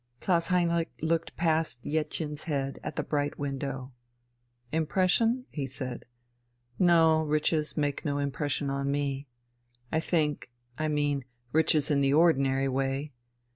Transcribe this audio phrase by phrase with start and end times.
[0.19, 3.93] Klaus Heinrich looked past Jettchen's head at the bright window.
[4.71, 6.05] "Impression?" he said....
[6.79, 9.27] "No, riches make no impression on me,
[9.91, 13.13] I think I mean, riches in the ordinary way.